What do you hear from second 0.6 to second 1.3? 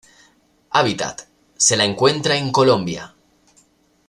Hábitat: